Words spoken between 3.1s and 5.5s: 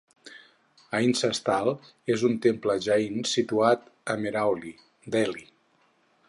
situat a Mehrauli, Delhi.